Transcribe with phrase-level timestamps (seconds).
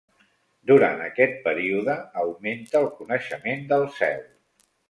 [0.71, 4.29] Durant aquest període augmenta el coneixement del cel.